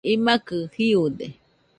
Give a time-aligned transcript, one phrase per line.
[0.13, 1.25] imakɨ jiude